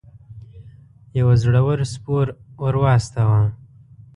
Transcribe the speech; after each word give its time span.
یو 1.19 1.27
زړه 1.41 1.61
ور 1.67 1.79
سپور 1.93 2.27
ور 2.61 2.75
واستاوه. 2.81 3.41